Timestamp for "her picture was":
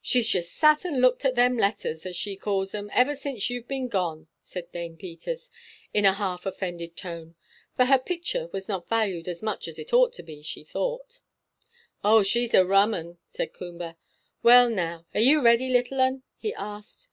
7.84-8.68